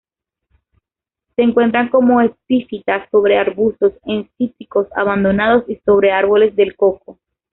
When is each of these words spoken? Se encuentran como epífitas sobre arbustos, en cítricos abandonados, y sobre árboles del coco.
Se 1.35 1.43
encuentran 1.43 1.89
como 1.89 2.21
epífitas 2.21 3.07
sobre 3.11 3.37
arbustos, 3.37 3.93
en 4.03 4.27
cítricos 4.35 4.87
abandonados, 4.95 5.63
y 5.69 5.75
sobre 5.85 6.11
árboles 6.11 6.55
del 6.55 6.75
coco. 6.75 7.19